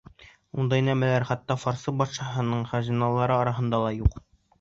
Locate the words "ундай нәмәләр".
0.61-1.25